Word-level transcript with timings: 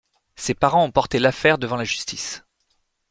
Ses 0.35 0.55
parents 0.55 0.83
ont 0.83 0.89
porté 0.89 1.19
l'affaire 1.19 1.59
devant 1.59 1.75
la 1.75 1.83
justice. 1.83 2.43